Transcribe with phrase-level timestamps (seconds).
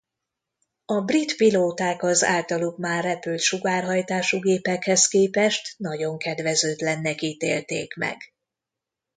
[0.85, 8.17] A brit pilóták az általuk már repült sugárhajtású gépekhez képest nagyon kedvezőtlennek ítélték meg.